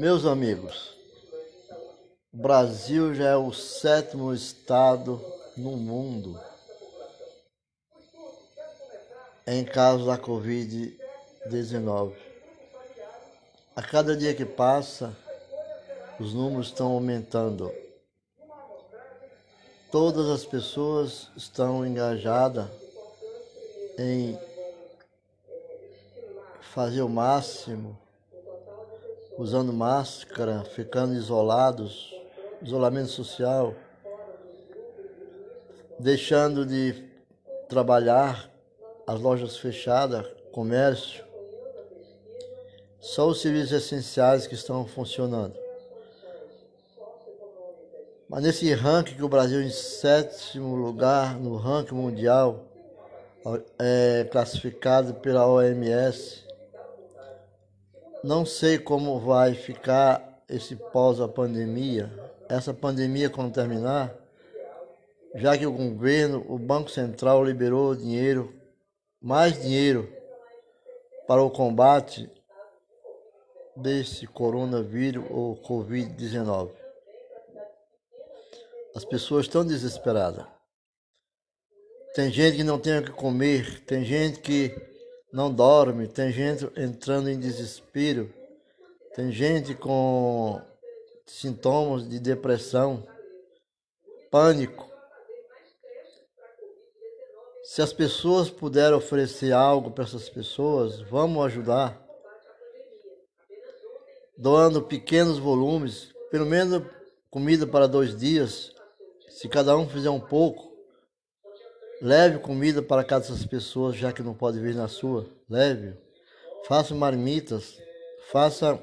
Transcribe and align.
Meus 0.00 0.24
amigos, 0.24 0.96
o 2.32 2.38
Brasil 2.38 3.14
já 3.14 3.32
é 3.32 3.36
o 3.36 3.52
sétimo 3.52 4.32
estado 4.32 5.22
no 5.58 5.72
mundo 5.76 6.40
em 9.46 9.62
casos 9.62 10.06
da 10.06 10.16
Covid-19. 10.16 12.14
A 13.76 13.82
cada 13.82 14.16
dia 14.16 14.34
que 14.34 14.46
passa, 14.46 15.14
os 16.18 16.32
números 16.32 16.68
estão 16.68 16.92
aumentando. 16.92 17.70
Todas 19.92 20.30
as 20.30 20.46
pessoas 20.46 21.28
estão 21.36 21.86
engajadas 21.86 22.70
em 23.98 24.38
fazer 26.72 27.02
o 27.02 27.08
máximo, 27.10 27.98
usando 29.40 29.72
máscara, 29.72 30.62
ficando 30.64 31.14
isolados, 31.14 32.14
isolamento 32.60 33.08
social, 33.08 33.74
deixando 35.98 36.66
de 36.66 37.08
trabalhar, 37.66 38.50
as 39.06 39.18
lojas 39.18 39.56
fechadas, 39.56 40.26
comércio, 40.52 41.24
só 43.00 43.26
os 43.28 43.40
serviços 43.40 43.72
essenciais 43.72 44.46
que 44.46 44.54
estão 44.54 44.86
funcionando. 44.86 45.58
Mas 48.28 48.42
nesse 48.42 48.70
ranking 48.74 49.14
que 49.14 49.24
o 49.24 49.28
Brasil 49.28 49.62
em 49.62 49.70
sétimo 49.70 50.76
lugar 50.76 51.40
no 51.40 51.56
ranking 51.56 51.94
mundial, 51.94 52.66
é 53.78 54.28
classificado 54.30 55.14
pela 55.14 55.46
OMS, 55.46 56.44
não 58.22 58.44
sei 58.44 58.78
como 58.78 59.18
vai 59.18 59.54
ficar 59.54 60.42
esse 60.48 60.76
pós 60.76 61.20
a 61.20 61.28
pandemia, 61.28 62.10
essa 62.48 62.74
pandemia 62.74 63.30
quando 63.30 63.54
terminar, 63.54 64.14
já 65.34 65.56
que 65.56 65.64
o 65.64 65.72
governo, 65.72 66.44
o 66.48 66.58
Banco 66.58 66.90
Central 66.90 67.44
liberou 67.44 67.94
dinheiro, 67.94 68.52
mais 69.20 69.60
dinheiro 69.60 70.12
para 71.26 71.42
o 71.42 71.50
combate 71.50 72.28
desse 73.76 74.26
coronavírus 74.26 75.24
ou 75.30 75.56
Covid-19. 75.62 76.72
As 78.94 79.04
pessoas 79.04 79.46
estão 79.46 79.64
desesperadas. 79.64 80.44
Tem 82.14 82.30
gente 82.30 82.56
que 82.56 82.64
não 82.64 82.78
tem 82.78 82.98
o 82.98 83.04
que 83.04 83.12
comer, 83.12 83.80
tem 83.84 84.04
gente 84.04 84.40
que 84.40 84.89
não 85.32 85.52
dorme, 85.52 86.08
tem 86.08 86.32
gente 86.32 86.68
entrando 86.76 87.28
em 87.28 87.38
desespero, 87.38 88.32
tem 89.14 89.30
gente 89.30 89.74
com 89.74 90.60
sintomas 91.26 92.08
de 92.08 92.18
depressão, 92.18 93.06
pânico. 94.30 94.88
Se 97.62 97.80
as 97.80 97.92
pessoas 97.92 98.50
puderem 98.50 98.96
oferecer 98.96 99.52
algo 99.52 99.92
para 99.92 100.04
essas 100.04 100.28
pessoas, 100.28 101.00
vamos 101.02 101.44
ajudar. 101.46 102.04
Doando 104.36 104.82
pequenos 104.82 105.38
volumes, 105.38 106.12
pelo 106.30 106.46
menos 106.46 106.82
comida 107.30 107.66
para 107.66 107.86
dois 107.86 108.16
dias. 108.16 108.74
Se 109.28 109.48
cada 109.48 109.76
um 109.76 109.88
fizer 109.88 110.10
um 110.10 110.20
pouco, 110.20 110.69
Leve 112.00 112.38
comida 112.38 112.80
para 112.80 113.04
cada 113.04 113.20
dessas 113.20 113.44
pessoas, 113.44 113.94
já 113.94 114.10
que 114.10 114.22
não 114.22 114.32
pode 114.32 114.58
vir 114.58 114.74
na 114.74 114.88
sua. 114.88 115.26
Leve. 115.48 115.94
Faça 116.66 116.94
marmitas. 116.94 117.78
Faça 118.32 118.80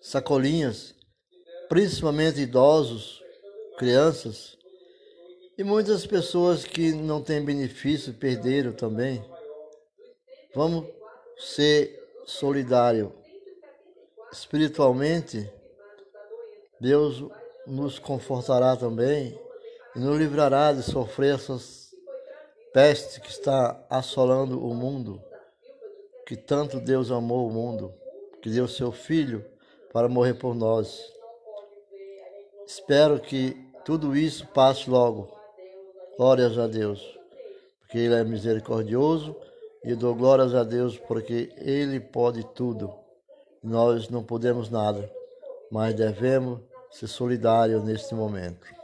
sacolinhas. 0.00 0.94
Principalmente 1.68 2.40
idosos, 2.40 3.20
crianças. 3.76 4.56
E 5.56 5.64
muitas 5.64 6.06
pessoas 6.06 6.64
que 6.64 6.92
não 6.92 7.20
têm 7.20 7.44
benefício 7.44 8.14
perderam 8.14 8.72
também. 8.72 9.24
Vamos 10.54 10.86
ser 11.36 12.08
solidários. 12.24 13.10
Espiritualmente, 14.32 15.50
Deus 16.80 17.24
nos 17.66 17.98
confortará 17.98 18.76
também 18.76 19.36
e 19.94 19.98
nos 19.98 20.18
livrará 20.18 20.72
de 20.72 20.82
sofrer 20.82 21.34
essas 21.34 21.88
pestes 22.72 23.18
que 23.18 23.30
está 23.30 23.84
assolando 23.88 24.64
o 24.64 24.74
mundo, 24.74 25.22
que 26.26 26.36
tanto 26.36 26.78
Deus 26.80 27.10
amou 27.10 27.48
o 27.48 27.52
mundo, 27.52 27.92
que 28.42 28.50
deu 28.50 28.68
seu 28.68 28.92
Filho 28.92 29.44
para 29.92 30.08
morrer 30.08 30.34
por 30.34 30.54
nós. 30.54 31.00
Espero 32.66 33.18
que 33.18 33.56
tudo 33.84 34.14
isso 34.14 34.46
passe 34.48 34.88
logo. 34.90 35.36
Glórias 36.16 36.58
a 36.58 36.66
Deus, 36.66 37.00
porque 37.80 37.98
Ele 37.98 38.14
é 38.14 38.24
misericordioso 38.24 39.34
e 39.82 39.94
dou 39.94 40.14
glórias 40.14 40.54
a 40.54 40.64
Deus 40.64 40.98
porque 40.98 41.52
Ele 41.56 41.98
pode 41.98 42.44
tudo. 42.54 42.92
Nós 43.62 44.08
não 44.08 44.22
podemos 44.22 44.68
nada, 44.68 45.10
mas 45.70 45.94
devemos 45.94 46.60
ser 46.90 47.06
solidários 47.06 47.82
neste 47.82 48.14
momento. 48.14 48.77